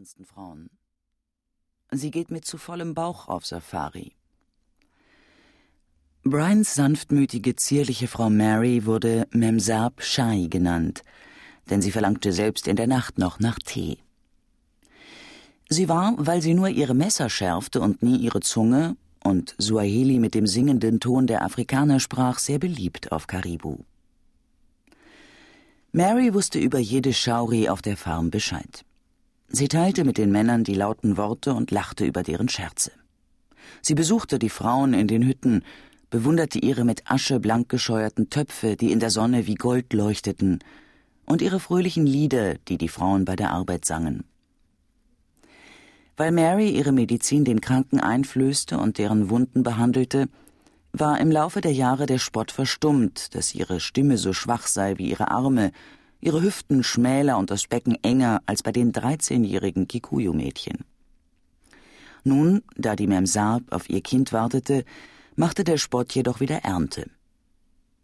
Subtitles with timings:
[0.00, 0.70] verlorensten Frauen.
[1.90, 4.12] Sie geht mit zu vollem Bauch auf Safari.
[6.22, 11.02] Brians sanftmütige, zierliche Frau Mary wurde Memsab Shai genannt,
[11.68, 13.98] denn sie verlangte selbst in der Nacht noch nach Tee.
[15.68, 20.34] Sie war, weil sie nur ihre Messer schärfte und nie ihre Zunge und Suaheli mit
[20.34, 23.78] dem singenden Ton der Afrikaner sprach, sehr beliebt auf Karibu.
[25.92, 28.84] Mary wusste über jede Schauri auf der Farm Bescheid.
[29.52, 32.92] Sie teilte mit den Männern die lauten Worte und lachte über deren Scherze.
[33.82, 35.64] Sie besuchte die Frauen in den Hütten,
[36.08, 40.60] bewunderte ihre mit Asche blank gescheuerten Töpfe, die in der Sonne wie Gold leuchteten,
[41.26, 44.24] und ihre fröhlichen Lieder, die die Frauen bei der Arbeit sangen.
[46.16, 50.28] Weil Mary ihre Medizin den Kranken einflößte und deren Wunden behandelte,
[50.92, 55.10] war im Laufe der Jahre der Spott verstummt, dass ihre Stimme so schwach sei wie
[55.10, 55.72] ihre Arme,
[56.20, 60.84] ihre Hüften schmäler und das Becken enger als bei den 13-jährigen Kikuyu-Mädchen.
[62.24, 64.84] Nun, da die Memsab auf ihr Kind wartete,
[65.36, 67.10] machte der Spott jedoch wieder Ernte.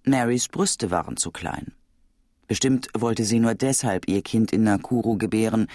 [0.05, 1.73] Marys Brüste waren zu klein.
[2.47, 5.67] Bestimmt wollte sie nur deshalb ihr Kind in Nakuru gebären,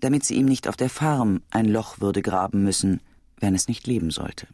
[0.00, 3.00] damit sie ihm nicht auf der Farm ein Loch würde graben müssen,
[3.38, 4.46] wenn es nicht leben sollte.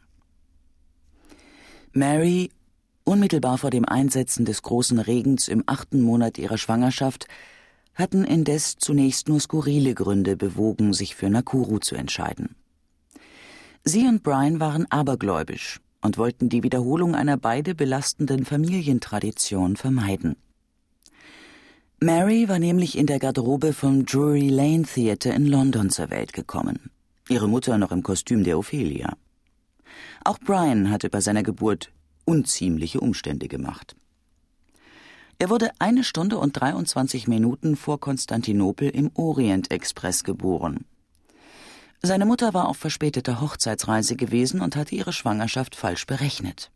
[1.93, 2.51] Mary
[3.03, 7.27] Unmittelbar vor dem Einsetzen des großen Regens im achten Monat ihrer Schwangerschaft
[7.95, 12.55] hatten indes zunächst nur skurrile Gründe bewogen, sich für Nakuru zu entscheiden.
[13.83, 20.35] Sie und Brian waren abergläubisch und wollten die Wiederholung einer beide belastenden Familientradition vermeiden.
[21.99, 26.91] Mary war nämlich in der Garderobe vom Drury Lane Theatre in London zur Welt gekommen,
[27.29, 29.15] ihre Mutter noch im Kostüm der Ophelia.
[30.23, 31.91] Auch Brian hatte bei seiner Geburt
[32.31, 33.93] unziemliche Umstände gemacht.
[35.37, 40.85] Er wurde eine Stunde und 23 Minuten vor Konstantinopel im Orient Express geboren.
[42.01, 46.71] Seine Mutter war auf verspäteter Hochzeitsreise gewesen und hatte ihre Schwangerschaft falsch berechnet.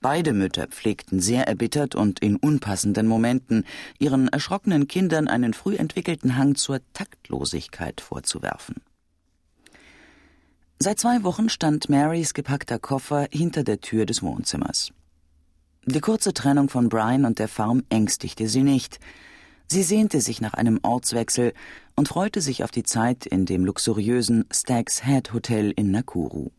[0.00, 3.66] Beide Mütter pflegten sehr erbittert und in unpassenden Momenten
[3.98, 8.76] ihren erschrockenen Kindern einen früh entwickelten Hang zur Taktlosigkeit vorzuwerfen.
[10.84, 14.90] Seit zwei Wochen stand Marys gepackter Koffer hinter der Tür des Wohnzimmers.
[15.84, 18.98] Die kurze Trennung von Brian und der Farm ängstigte sie nicht.
[19.68, 21.52] Sie sehnte sich nach einem Ortswechsel
[21.94, 26.50] und freute sich auf die Zeit in dem luxuriösen Stag's Head Hotel in Nakuru.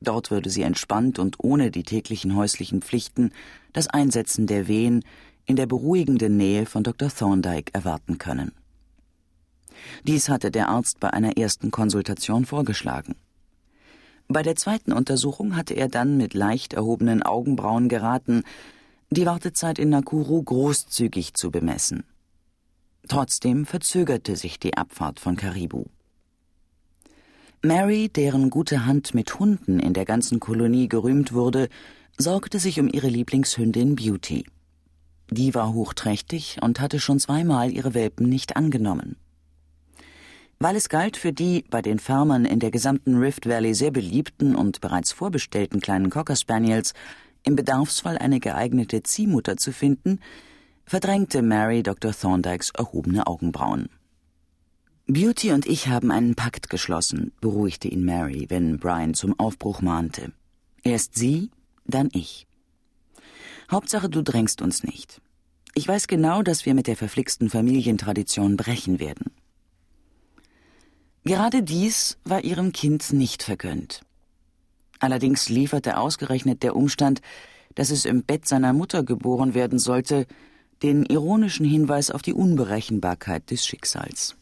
[0.00, 3.30] Dort würde sie entspannt und ohne die täglichen häuslichen Pflichten
[3.72, 5.04] das Einsetzen der Wehen
[5.46, 7.08] in der beruhigenden Nähe von Dr.
[7.08, 8.50] Thorndyke erwarten können.
[10.02, 13.14] Dies hatte der Arzt bei einer ersten Konsultation vorgeschlagen.
[14.28, 18.42] Bei der zweiten Untersuchung hatte er dann mit leicht erhobenen Augenbrauen geraten,
[19.10, 22.04] die Wartezeit in Nakuru großzügig zu bemessen.
[23.06, 25.84] Trotzdem verzögerte sich die Abfahrt von Karibu.
[27.62, 31.68] Mary, deren gute Hand mit Hunden in der ganzen Kolonie gerühmt wurde,
[32.18, 34.46] sorgte sich um ihre Lieblingshündin Beauty.
[35.30, 39.16] Die war hochträchtig und hatte schon zweimal ihre Welpen nicht angenommen.
[40.58, 44.54] Weil es galt, für die bei den Farmern in der gesamten Rift Valley sehr beliebten
[44.54, 46.94] und bereits vorbestellten kleinen Cocker Spaniels
[47.42, 50.20] im Bedarfsfall eine geeignete Ziehmutter zu finden,
[50.86, 52.12] verdrängte Mary Dr.
[52.12, 53.88] Thorndykes erhobene Augenbrauen.
[55.06, 60.32] Beauty und ich haben einen Pakt geschlossen, beruhigte ihn Mary, wenn Brian zum Aufbruch mahnte.
[60.82, 61.50] Erst sie,
[61.84, 62.46] dann ich.
[63.70, 65.20] Hauptsache, du drängst uns nicht.
[65.74, 69.32] Ich weiß genau, dass wir mit der verflixten Familientradition brechen werden.
[71.24, 74.02] Gerade dies war ihrem Kind nicht vergönnt.
[75.00, 77.22] Allerdings lieferte ausgerechnet der Umstand,
[77.74, 80.26] dass es im Bett seiner Mutter geboren werden sollte,
[80.82, 84.36] den ironischen Hinweis auf die Unberechenbarkeit des Schicksals.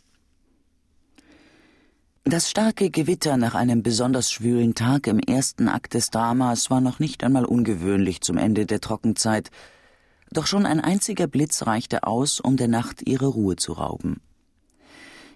[2.24, 6.98] Das starke Gewitter nach einem besonders schwülen Tag im ersten Akt des Dramas war noch
[6.98, 9.50] nicht einmal ungewöhnlich zum Ende der Trockenzeit,
[10.30, 14.20] doch schon ein einziger Blitz reichte aus, um der Nacht ihre Ruhe zu rauben.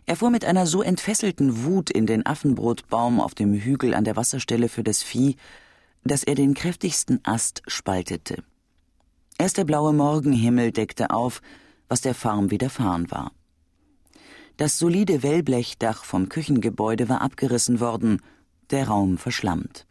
[0.06, 4.14] Er fuhr mit einer so entfesselten Wut in den Affenbrotbaum auf dem Hügel an der
[4.14, 5.36] Wasserstelle für das Vieh,
[6.04, 8.44] dass er den kräftigsten Ast spaltete.
[9.36, 11.42] Erst der blaue Morgenhimmel deckte auf,
[11.88, 13.32] was der Farm widerfahren war.
[14.56, 18.22] Das solide Wellblechdach vom Küchengebäude war abgerissen worden,
[18.70, 19.85] der Raum verschlammt.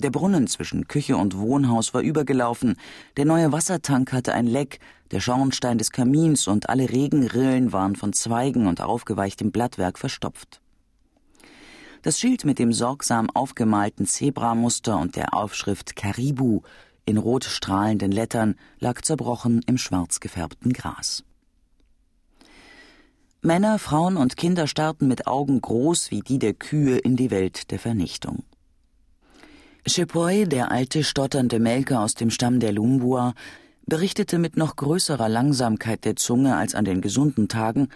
[0.00, 2.76] Der Brunnen zwischen Küche und Wohnhaus war übergelaufen,
[3.18, 4.80] der neue Wassertank hatte ein Leck,
[5.10, 10.62] der Schornstein des Kamins und alle Regenrillen waren von Zweigen und aufgeweichtem Blattwerk verstopft.
[12.00, 16.62] Das Schild mit dem sorgsam aufgemalten Zebramuster und der Aufschrift Karibu
[17.04, 21.24] in rot strahlenden Lettern lag zerbrochen im schwarz gefärbten Gras.
[23.42, 27.70] Männer, Frauen und Kinder starrten mit Augen groß wie die der Kühe in die Welt
[27.70, 28.44] der Vernichtung.
[29.86, 33.34] Chepoy, der alte stotternde Melker aus dem Stamm der Lumbua,
[33.86, 37.88] berichtete mit noch größerer Langsamkeit der Zunge als an den gesunden Tagen,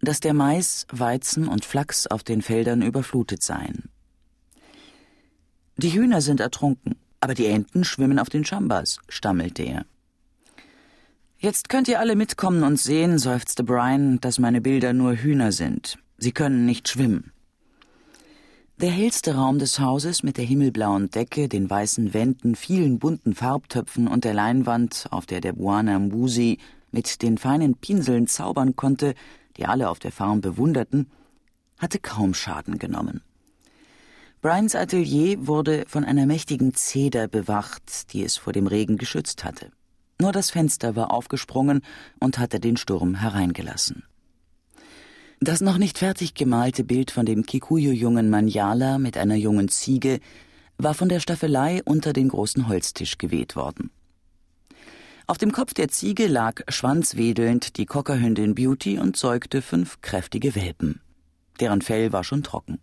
[0.00, 3.90] dass der Mais, Weizen und Flachs auf den Feldern überflutet seien.
[5.76, 9.84] Die Hühner sind ertrunken, aber die Enten schwimmen auf den Chambas, stammelte er.
[11.38, 15.98] Jetzt könnt ihr alle mitkommen und sehen, seufzte Brian, dass meine Bilder nur Hühner sind.
[16.16, 17.32] Sie können nicht schwimmen.
[18.78, 24.06] Der hellste Raum des Hauses mit der himmelblauen Decke, den weißen Wänden, vielen bunten Farbtöpfen
[24.06, 26.58] und der Leinwand, auf der der Buana Mbusi
[26.90, 29.14] mit den feinen Pinseln zaubern konnte,
[29.56, 31.10] die alle auf der Farm bewunderten,
[31.78, 33.22] hatte kaum Schaden genommen.
[34.42, 39.70] Brians Atelier wurde von einer mächtigen Zeder bewacht, die es vor dem Regen geschützt hatte.
[40.20, 41.80] Nur das Fenster war aufgesprungen
[42.20, 44.02] und hatte den Sturm hereingelassen.
[45.46, 50.18] Das noch nicht fertig gemalte Bild von dem Kikuyu-Jungen Manjala mit einer jungen Ziege
[50.76, 53.90] war von der Staffelei unter den großen Holztisch geweht worden.
[55.28, 61.00] Auf dem Kopf der Ziege lag schwanzwedelnd die Cockerhündin Beauty und zeugte fünf kräftige Welpen.
[61.60, 62.80] Deren Fell war schon trocken.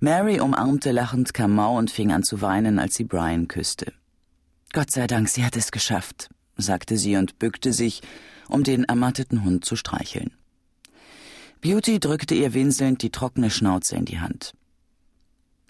[0.00, 3.92] Mary umarmte lachend Kamau und fing an zu weinen, als sie Brian küsste.
[4.72, 8.00] Gott sei Dank, sie hat es geschafft, sagte sie und bückte sich,
[8.48, 10.30] um den ermatteten Hund zu streicheln.
[11.64, 14.52] Beauty drückte ihr winselnd die trockene Schnauze in die Hand.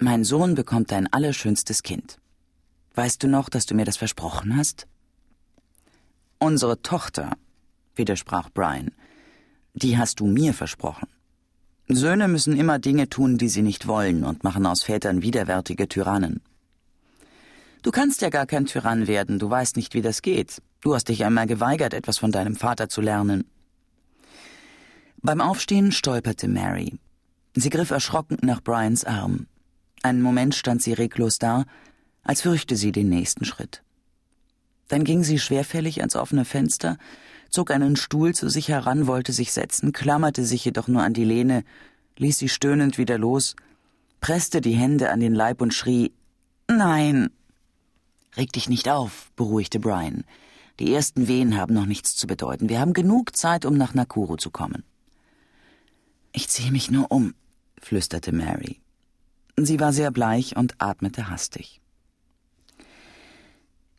[0.00, 2.18] Mein Sohn bekommt dein allerschönstes Kind.
[2.96, 4.88] Weißt du noch, dass du mir das versprochen hast?
[6.40, 7.36] Unsere Tochter,
[7.94, 8.90] widersprach Brian,
[9.74, 11.06] die hast du mir versprochen.
[11.86, 16.40] Söhne müssen immer Dinge tun, die sie nicht wollen und machen aus Vätern widerwärtige Tyrannen.
[17.82, 20.60] Du kannst ja gar kein Tyrann werden, du weißt nicht, wie das geht.
[20.80, 23.44] Du hast dich einmal geweigert, etwas von deinem Vater zu lernen.
[25.26, 26.98] Beim Aufstehen stolperte Mary.
[27.54, 29.46] Sie griff erschrocken nach Brians Arm.
[30.02, 31.64] Einen Moment stand sie reglos da,
[32.22, 33.82] als fürchte sie den nächsten Schritt.
[34.88, 36.98] Dann ging sie schwerfällig ans offene Fenster,
[37.48, 41.24] zog einen Stuhl zu sich heran, wollte sich setzen, klammerte sich jedoch nur an die
[41.24, 41.64] Lehne,
[42.18, 43.56] ließ sie stöhnend wieder los,
[44.20, 46.12] presste die Hände an den Leib und schrie
[46.68, 47.30] Nein,
[48.36, 50.24] Reg dich nicht auf, beruhigte Brian.
[50.80, 52.68] Die ersten Wehen haben noch nichts zu bedeuten.
[52.68, 54.84] Wir haben genug Zeit, um nach Nakuru zu kommen.
[56.36, 57.34] Ich ziehe mich nur um,
[57.80, 58.80] flüsterte Mary.
[59.56, 61.80] Sie war sehr bleich und atmete hastig.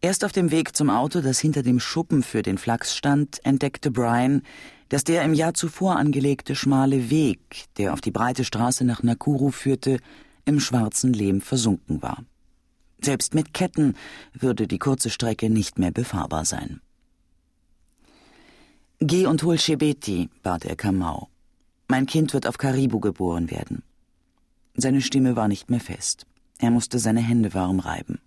[0.01, 3.89] Erst auf dem Weg zum Auto, das hinter dem Schuppen für den Flachs stand, entdeckte
[3.89, 4.41] Brian,
[4.89, 9.49] dass der im Jahr zuvor angelegte schmale Weg, der auf die breite Straße nach Nakuru
[9.49, 9.99] führte,
[10.43, 12.25] im schwarzen Lehm versunken war.
[13.01, 13.95] Selbst mit Ketten
[14.33, 16.81] würde die kurze Strecke nicht mehr befahrbar sein.
[18.99, 21.29] Geh und hol Shebeti, bat er Kamau.
[21.87, 23.83] Mein Kind wird auf Karibu geboren werden.
[24.75, 26.25] Seine Stimme war nicht mehr fest.
[26.57, 28.19] Er musste seine Hände warm reiben.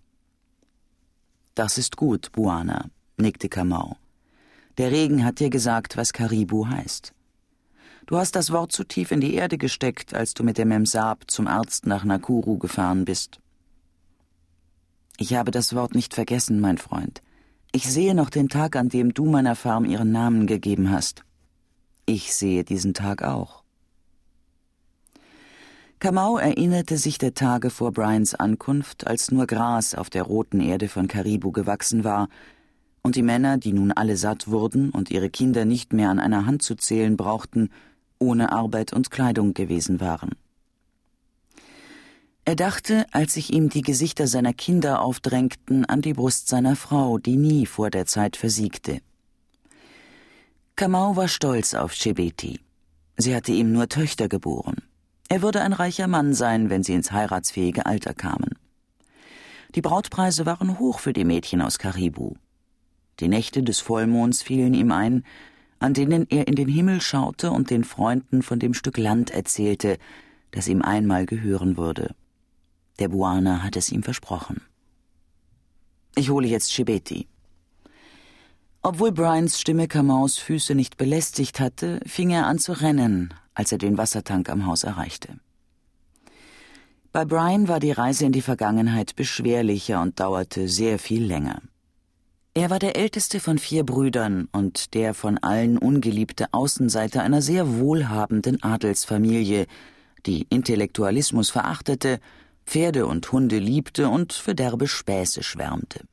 [1.55, 3.97] Das ist gut, Buana, nickte Kamau.
[4.77, 7.13] Der Regen hat dir gesagt, was Karibu heißt.
[8.07, 11.25] Du hast das Wort zu tief in die Erde gesteckt, als du mit dem Memsab
[11.31, 13.41] zum Arzt nach Nakuru gefahren bist.
[15.19, 17.23] Ich habe das Wort nicht vergessen, mein Freund.
[17.73, 21.25] Ich sehe noch den Tag, an dem du meiner Farm ihren Namen gegeben hast.
[22.09, 23.63] Ich sehe diesen Tag auch.
[25.99, 30.89] Kamau erinnerte sich der Tage vor Brians Ankunft, als nur Gras auf der roten Erde
[30.89, 32.31] von Karibu gewachsen war
[33.03, 36.47] und die Männer, die nun alle satt wurden und ihre Kinder nicht mehr an einer
[36.47, 37.69] Hand zu zählen brauchten,
[38.19, 40.31] ohne Arbeit und Kleidung gewesen waren.
[42.47, 47.19] Er dachte, als sich ihm die Gesichter seiner Kinder aufdrängten, an die Brust seiner Frau,
[47.19, 49.03] die nie vor der Zeit versiegte.
[50.79, 52.61] Kamau war stolz auf Chebeti.
[53.17, 54.77] Sie hatte ihm nur Töchter geboren.
[55.29, 58.57] Er würde ein reicher Mann sein, wenn sie ins heiratsfähige Alter kamen.
[59.75, 62.35] Die Brautpreise waren hoch für die Mädchen aus Karibu.
[63.19, 65.25] Die Nächte des Vollmonds fielen ihm ein,
[65.81, 69.99] an denen er in den Himmel schaute und den Freunden von dem Stück Land erzählte,
[70.53, 72.15] das ihm einmal gehören würde.
[73.01, 74.61] Der Buana hat es ihm versprochen.
[76.15, 77.27] Ich hole jetzt Shibeti.
[78.91, 83.77] Obwohl Brians Stimme Kamaus Füße nicht belästigt hatte, fing er an zu rennen, als er
[83.77, 85.39] den Wassertank am Haus erreichte.
[87.13, 91.61] Bei Brian war die Reise in die Vergangenheit beschwerlicher und dauerte sehr viel länger.
[92.55, 97.79] Er war der älteste von vier Brüdern und der von allen ungeliebte Außenseiter einer sehr
[97.79, 99.67] wohlhabenden Adelsfamilie,
[100.25, 102.21] die Intellektualismus verachtete
[102.65, 106.07] Pferde und Hunde liebte und für derbe Späße schwärmte.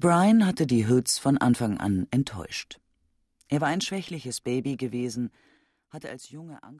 [0.00, 2.80] Brian hatte die Hoods von Anfang an enttäuscht.
[3.48, 5.30] Er war ein schwächliches Baby gewesen,
[5.90, 6.78] hatte als Junge Angst